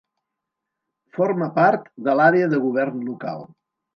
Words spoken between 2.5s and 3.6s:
de govern local.